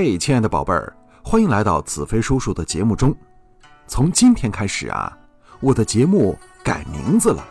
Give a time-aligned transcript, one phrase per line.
[0.00, 0.94] 嘿，亲爱的宝贝儿，
[1.24, 3.12] 欢迎来到子飞叔叔的节目中。
[3.88, 5.18] 从今天开始啊，
[5.58, 7.44] 我的节目改名字了，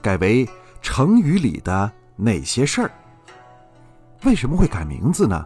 [0.00, 0.48] 改为
[0.80, 2.90] 成语里的那些事儿。
[4.22, 5.44] 为什么会改名字呢？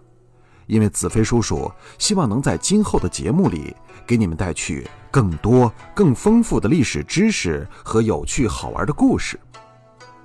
[0.66, 3.74] 因为子飞叔叔希望能在今后的节目里
[4.06, 9.40] 给你们带去更多、更丰富的历史知识和有趣好玩的故事。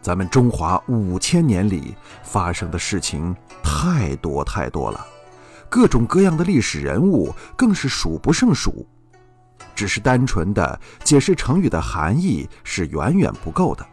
[0.01, 3.33] 咱们中华五千年里发生的事情
[3.63, 5.07] 太多太多了，
[5.75, 8.87] 各种各样的历史人物更是数不胜数。
[9.75, 13.85] 只是单纯的解释成语的含义是远远不够的，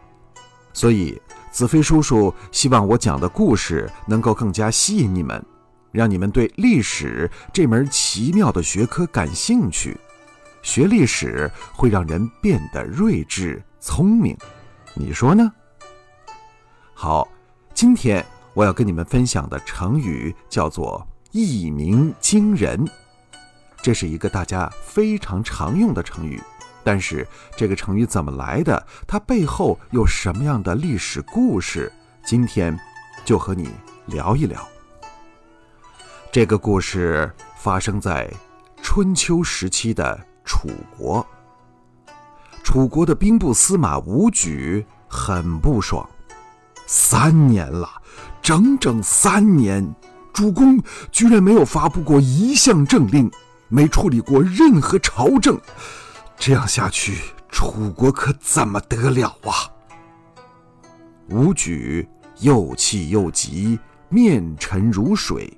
[0.71, 5.45] 所以子飞叔叔希望我讲的故事能够更加吸引你们，
[5.91, 9.97] 让你们对历史这门奇妙的学科感兴趣。
[10.61, 14.37] 学历史会让人变得睿智聪明，
[14.93, 15.51] 你说呢？
[16.93, 17.27] 好，
[17.73, 22.87] 今天我要跟你们分享的成语叫做“一鸣惊人”，
[23.81, 26.39] 这是一个大家非常常用的成语。
[26.83, 28.85] 但是这个成语怎么来的？
[29.07, 31.91] 它背后有什么样的历史故事？
[32.23, 32.79] 今天
[33.25, 33.67] 就和你
[34.05, 34.63] 聊一聊。
[36.31, 38.31] 这个故事发生在
[38.83, 41.25] 春秋时期的楚国。
[42.63, 46.07] 楚国的兵部司马伍举很不爽。
[46.85, 47.89] 三年了，
[48.39, 49.95] 整整三年，
[50.33, 50.81] 主公
[51.11, 53.31] 居然没有发布过一项政令，
[53.69, 55.57] 没处理过任何朝政，
[56.37, 57.17] 这样下去，
[57.49, 59.69] 楚国可怎么得了啊？
[61.29, 62.07] 伍举
[62.39, 65.55] 又气又急，面沉如水。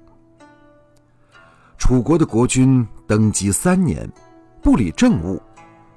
[1.77, 4.11] 楚国的国君登基三年，
[4.61, 5.41] 不理政务，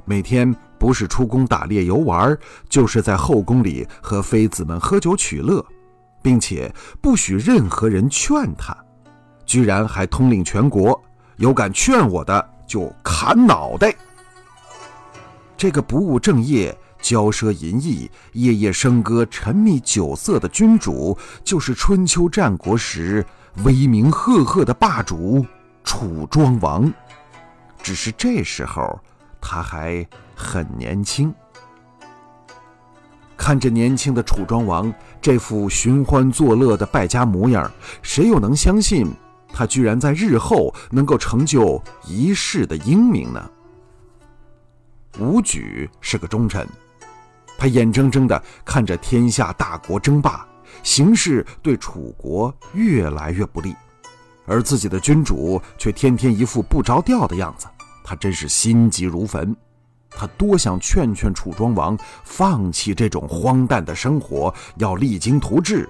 [0.05, 0.55] 每天。
[0.79, 5.67] 不是出宫打猎游玩，就是在后宫里和妃子们喝酒取乐，
[6.23, 8.77] 并且不许任何人劝他，
[9.45, 11.01] 居然还通令全国，
[11.37, 13.95] 有敢劝我的就砍脑袋。
[15.57, 23.25] 这个不务正业、骄奢淫逸、夜夜笙歌、沉迷酒色的君主，就是春秋战国时
[23.65, 25.45] 威名赫赫的霸主
[25.85, 26.93] 楚庄王。
[27.83, 29.01] 只是这时候。
[29.41, 30.05] 他还
[30.35, 31.33] 很年轻，
[33.39, 37.71] 看着年轻的楚庄王这副寻欢作乐的败家模样，
[38.03, 39.11] 谁又能相信
[39.51, 43.51] 他居然在日后能够成就一世的英名呢？
[45.21, 46.69] 伍举是个忠臣，
[47.57, 50.47] 他眼睁睁地看着天下大国争霸，
[50.83, 53.75] 形势对楚国越来越不利，
[54.47, 57.67] 而自己的君主却天天一副不着调的样子。
[58.05, 59.57] 他真是心急如焚，
[60.11, 65.89] 他多想劝劝楚庄王放弃这种荒诞的生活，要励精图治，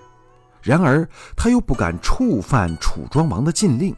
[0.61, 3.95] 然而他又不敢触犯楚庄王的禁令，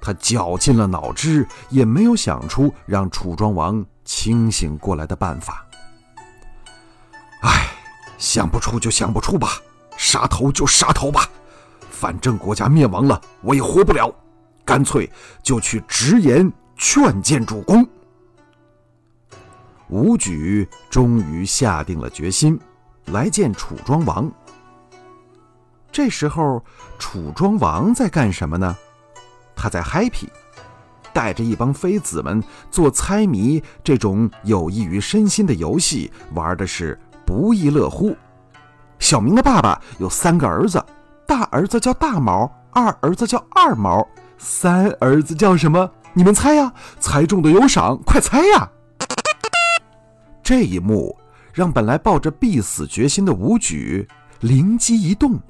[0.00, 5.66] 他绞尽了脑汁，也没有想出让楚庄王清醒过来的办法。
[7.42, 7.68] 唉，
[8.16, 9.60] 想不出就想不出吧，
[9.96, 11.28] 杀头就杀头吧，
[11.90, 14.10] 反正国家灭亡了，我也活不了，
[14.64, 15.10] 干脆
[15.42, 16.50] 就去直言。
[16.78, 17.88] 劝谏主公，
[19.88, 22.58] 伍举终于下定了决心，
[23.06, 24.30] 来见楚庄王。
[25.92, 26.62] 这时候，
[26.98, 28.76] 楚庄王在干什么呢？
[29.54, 30.28] 他在 happy，
[31.12, 38.14] 带着一帮妃子们做猜谜这种有益于身心的游戏，玩的是不亦乐乎。
[38.98, 40.84] 小明的爸爸有三个儿子，
[41.26, 45.90] 大儿子叫大毛，二儿子叫二毛，三儿子叫什么？
[46.12, 48.70] 你们猜呀，猜中的有赏，快猜呀！
[50.46, 51.18] 这一幕
[51.52, 54.06] 让本来抱着必死决心的武举
[54.42, 55.40] 灵机一动：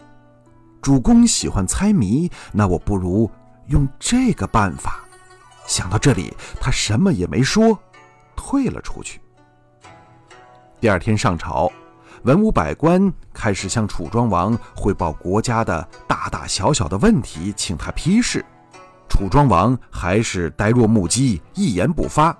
[0.80, 3.30] 主公喜欢猜谜，那我不如
[3.66, 5.04] 用这个办法。
[5.66, 7.78] 想到这里，他什么也没说，
[8.34, 9.20] 退了出去。
[10.80, 11.70] 第二天上朝，
[12.22, 18.42] 文武百官开始向楚庄王汇报国家的大大小小的问题，请他批示。
[19.10, 22.34] 楚庄王还是呆若木鸡，一言不发。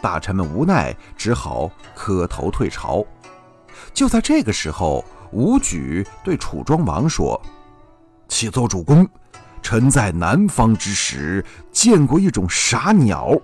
[0.00, 3.04] 大臣们无奈，只好磕头退朝。
[3.92, 7.40] 就在这个时候，伍举对楚庄王说
[8.28, 9.08] ：“启奏主公，
[9.62, 13.36] 臣在南方之时见过一种傻鸟，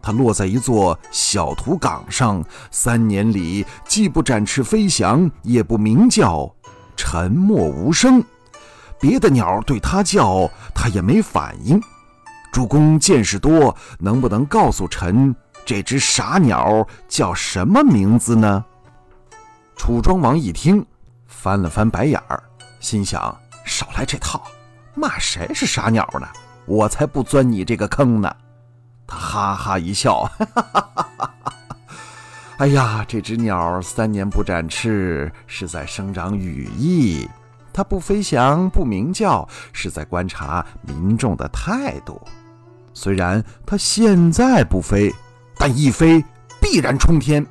[0.00, 6.54] 它落在一座小土岗上，三年里既不展翅飞翔，也不鸣叫，
[6.96, 8.22] 沉默无声。
[9.00, 11.80] 别的鸟对它叫，它也没反应。”
[12.52, 18.64] 主公见识多，能不能告诉臣这只傻鸟叫什么名字呢？
[19.76, 20.84] 楚庄王一听，
[21.26, 22.42] 翻了翻白眼儿，
[22.80, 24.42] 心想：少来这套，
[24.94, 26.28] 骂谁是傻鸟呢？
[26.66, 28.34] 我才不钻你这个坑呢。
[29.06, 31.54] 他哈哈一笑， 哈哈哈哈哈哈！
[32.58, 37.28] 哎呀，这只鸟三年不展翅，是在生长羽翼；
[37.72, 42.20] 它不飞翔，不鸣叫，是在观察民众的态度。
[42.94, 45.12] 虽然它现在不飞，
[45.66, 46.22] 但一飞
[46.60, 47.42] 必然冲天；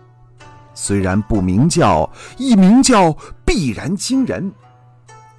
[0.76, 2.08] 虽然不鸣叫，
[2.38, 3.12] 一鸣叫
[3.44, 4.54] 必然惊人。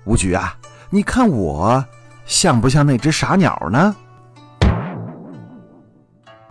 [0.06, 0.58] 吴举啊，
[0.90, 1.84] 你看我
[2.26, 3.94] 像不像那只傻鸟呢？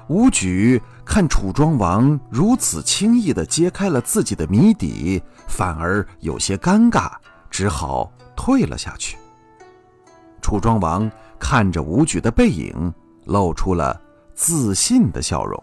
[0.07, 7.11] 吴举看楚庄王如此轻易地揭开了自己的谜底，反而有些尴尬，
[7.49, 9.17] 只好退了下去。
[10.41, 12.93] 楚庄王看着吴举的背影，
[13.25, 13.99] 露出了
[14.33, 15.61] 自信的笑容。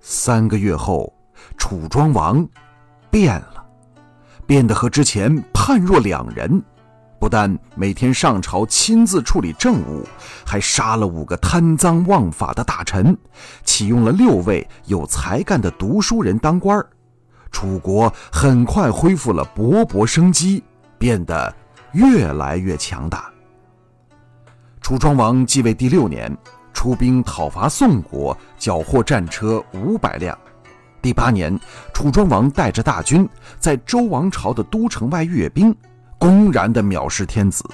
[0.00, 1.12] 三个月后，
[1.56, 2.46] 楚庄王
[3.10, 3.64] 变了，
[4.46, 6.62] 变得和之前判若两人。
[7.18, 10.06] 不但每天上朝亲自处理政务，
[10.44, 13.16] 还杀了五个贪赃枉法的大臣，
[13.64, 16.84] 启用了六位有才干的读书人当官
[17.50, 20.62] 楚国很快恢复了勃勃生机，
[20.98, 21.52] 变得
[21.92, 23.30] 越来越强大。
[24.82, 26.30] 楚庄王继位第六年，
[26.76, 30.38] 出兵讨伐宋国，缴获战车五百辆。
[31.00, 31.58] 第八年，
[31.94, 33.26] 楚庄王带着大军
[33.58, 35.74] 在周王朝的都城外阅兵。
[36.18, 37.64] 公然的藐视天子，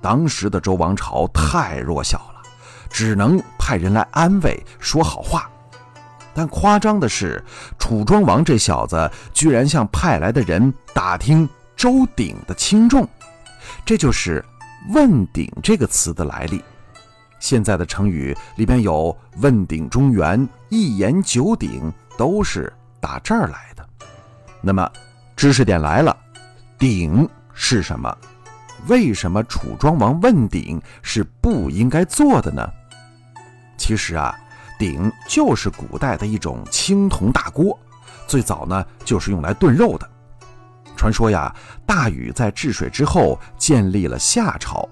[0.00, 2.42] 当时的周王朝太弱小了，
[2.88, 5.50] 只能派人来安慰说好话。
[6.32, 7.42] 但夸张的是，
[7.76, 13.06] 楚庄王这小子居然向派来的人打听周鼎的轻重，
[13.84, 14.44] 这就是
[14.94, 16.62] “问鼎”这个词的来历。
[17.42, 23.84] 现在的成语里边有“问鼎中原”“一言九鼎”，都是打这儿来的。
[24.60, 24.88] 那么，
[25.34, 26.16] 知识点来了，
[26.78, 27.28] 鼎。
[27.52, 28.16] 是什么？
[28.86, 32.66] 为什么楚庄王问鼎是不应该做的呢？
[33.76, 34.38] 其实啊，
[34.78, 37.76] 鼎就是古代的一种青铜大锅，
[38.26, 40.08] 最早呢就是用来炖肉的。
[40.96, 41.54] 传说呀，
[41.84, 44.88] 大禹在治水之后建立了夏朝，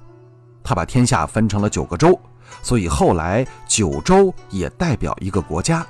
[0.65, 2.21] 他把天下分成了九个州，
[2.63, 5.87] 所以后来九州也代表一个国家。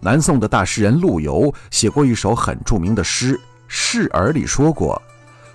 [0.00, 3.36] 南宋的大诗人陆游写过一首很著名的诗
[3.66, 5.00] 《示儿》，里说过。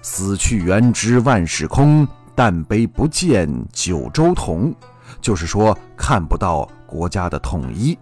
[0.02, 4.74] 死去元知万事空，但悲不见九州同。
[5.22, 7.98] 就是说，看不到国家的统一。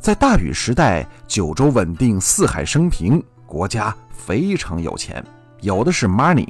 [0.00, 5.24] 在大禹时代，九州稳定，四海升平，国家非常有钱，
[5.60, 6.48] 有的是 money。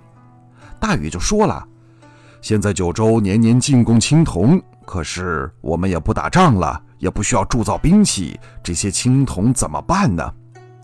[0.81, 1.67] 大禹就说了
[2.41, 10.33] ：“现在九州年年进贡青铜，可是我们也不打仗了，也不需要铸造兵器，这些青铜怎么办呢？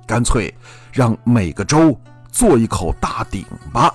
[0.07, 0.55] 干脆
[0.93, 1.99] 让每个州。”
[2.35, 3.95] 做一口大鼎吧。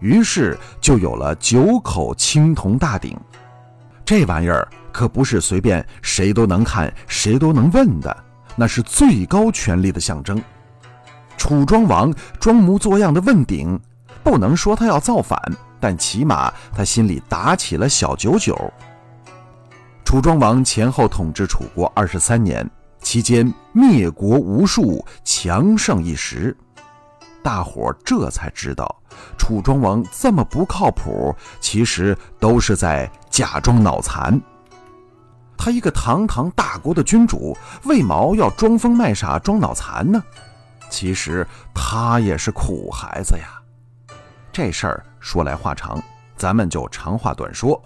[0.00, 3.16] 于是就有了九口青铜大鼎。
[4.04, 8.24] 这玩意儿可不是随便谁都能看、谁都能问的，
[8.56, 10.42] 那是最高权力的象征。
[11.36, 13.78] 楚庄王装模作样的问鼎，
[14.24, 15.40] 不能说他要造反，
[15.80, 18.56] 但起码他心里打起了小九九。
[20.04, 22.68] 楚庄王前后统治楚国二十三年，
[23.00, 26.56] 期间灭国无数，强盛一时。
[27.42, 29.02] 大伙这才知道，
[29.38, 34.40] 楚庄王这么不靠谱，其实都是在假装脑残。
[35.56, 40.22] 他一个堂堂大国的君主，为毛要装疯卖傻、装脑残呢？
[40.88, 43.60] 其实他也是苦孩子呀。
[44.56, 46.02] 这事儿说来话长，
[46.34, 47.78] 咱们就长话短说。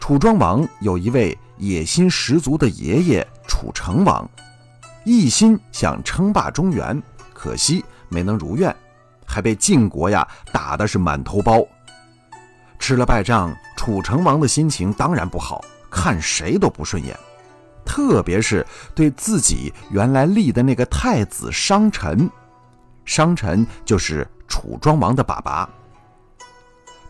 [0.00, 4.26] 楚庄王有一位野心十足的爷爷楚成王，
[5.04, 6.98] 一心想称霸中原，
[7.34, 7.84] 可惜。
[8.08, 8.74] 没能如愿，
[9.26, 11.62] 还被晋国呀打的是满头包。
[12.78, 17.14] 吃了败仗，楚成王的心情当然不好，看谁都不顺眼，
[17.84, 22.30] 特别是对自己原来立的那个太子商臣。
[23.04, 25.68] 商臣就是楚庄王的爸爸。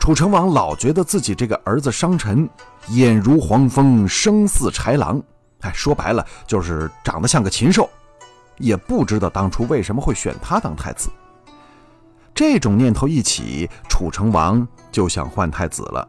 [0.02, 2.50] 楚成王老觉得自己这个儿子商臣
[2.88, 5.22] 眼如黄蜂，声似豺狼，
[5.60, 7.88] 哎，说白了就是长得像个禽兽。
[8.58, 11.08] 也不知道当初为什么会选他当太子。
[12.34, 16.08] 这种念头一起，楚成王就想换太子了。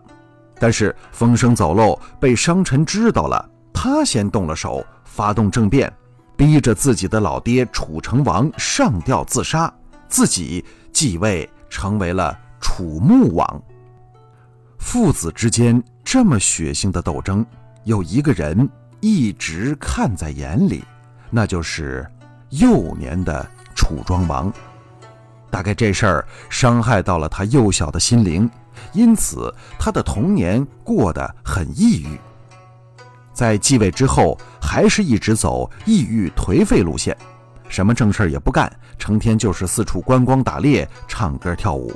[0.55, 5.93] 但是风声走漏，被商臣知道了，他先动了手，发动政变，
[6.35, 9.71] 逼着自己的老爹楚成王上吊自杀，
[10.07, 13.63] 自己继位成为了楚穆王。
[14.83, 17.43] 父子之间这么血腥的斗争，
[17.85, 20.83] 有一个人一直看在眼里，
[21.31, 22.05] 那就是。
[22.59, 24.53] 幼年的楚庄王，
[25.49, 28.47] 大概这事儿伤害到了他幼小的心灵，
[28.91, 32.15] 因此他的童年过得很抑郁。
[33.33, 37.17] 在继位之后，还是一直走抑郁颓废路线，
[37.67, 41.91] 什么正事儿也不干，成天就是四处观光打猎、唱歌跳舞。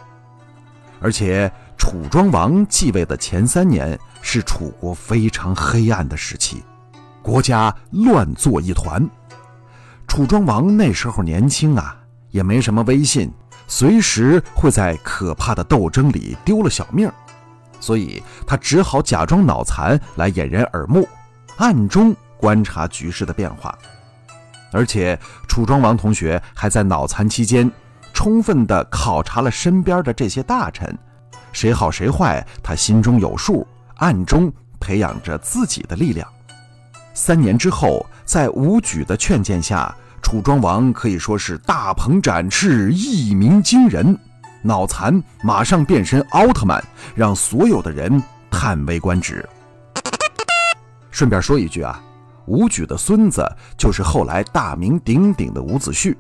[1.00, 6.64] 而且，楚庄王继位的前三年是楚国非常黑暗的时期，
[7.22, 9.08] 国家乱作一团。
[10.08, 11.96] 楚庄王那时候年轻啊，
[12.32, 13.32] 也没什么威信，
[13.68, 17.10] 随时会在可怕的斗争里丢了小命，
[17.80, 21.08] 所以他只好假装脑残来掩人耳目。
[21.58, 23.76] 暗中观察局势的变化，
[24.72, 25.18] 而且
[25.48, 27.72] 楚庄王同学还在脑残期间，
[28.14, 30.96] 充分地考察了身边的这些大臣，
[31.58, 36.30] 谁好谁坏，他心中有数，暗中培养着自己的力量。
[37.16, 44.16] 三年之后，在武举的劝谏下，楚庄王可以说是大鹏展翅，一鸣惊人，
[44.62, 46.80] 脑残马上变身奥特曼，
[47.16, 48.22] 让所有的人
[48.52, 49.44] 叹为观止。
[51.10, 52.00] 顺便说一句啊，
[52.46, 53.44] 伍举的孙子
[53.76, 56.16] 就是后来大名鼎鼎的伍子胥，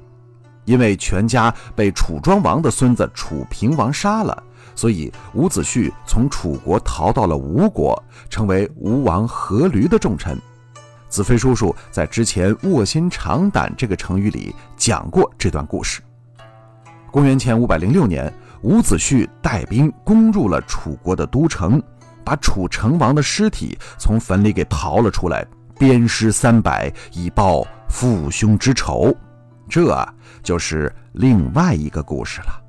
[0.66, 4.44] 因为全家被楚庄王的孙子楚平王杀了，
[4.76, 10.40] 所以伍子胥从楚国逃到了吴国，成为吴王阖闾的重臣。
[11.10, 16.02] 子飞叔叔在之前“卧薪尝胆”这个成语里讲过这段故事。
[17.12, 18.32] 公元前五百零六年，
[18.62, 21.82] 伍子胥带兵攻入了楚国的都城。
[22.26, 25.48] 把楚成王的尸体从坟里给刨了出来，
[25.80, 29.16] 鞭尸三百，以报父兄之仇。
[29.70, 30.06] 这
[30.44, 32.67] 就是另外一个故事了。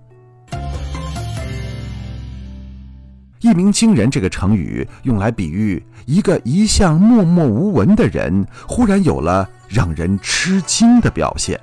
[3.41, 11.59] 一鸣惊人这个成语用来比喻一个一向默默无闻的人，忽然有了让人吃惊的表现。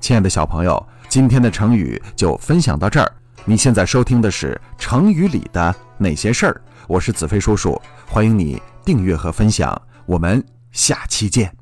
[0.00, 3.12] 亲爱的小朋友，今天的成语就分享到这儿。
[3.44, 11.52] 你现在收听的是成语里的那些事儿，我是子飞叔叔，欢迎你订阅和分享，我们下期见。